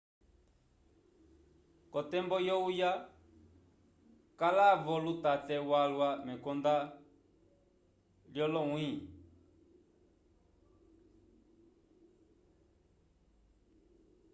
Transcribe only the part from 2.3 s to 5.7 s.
yohuya kala-vo lutate